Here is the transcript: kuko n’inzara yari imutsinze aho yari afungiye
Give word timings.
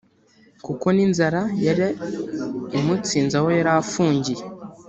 kuko 0.65 0.85
n’inzara 0.95 1.41
yari 1.65 1.87
imutsinze 2.77 3.33
aho 3.39 3.49
yari 3.57 3.71
afungiye 3.81 4.43